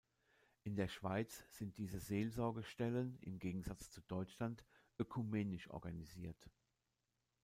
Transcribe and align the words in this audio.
In 0.63 0.75
der 0.75 0.87
Schweiz 0.87 1.43
sind 1.51 1.77
diese 1.77 1.99
Seelsorgestellen, 1.99 3.19
im 3.21 3.37
Gegensatz 3.37 3.91
zu 3.91 4.01
Deutschland, 4.01 4.65
ökumenisch 4.97 5.69
organisiert. 5.69 6.49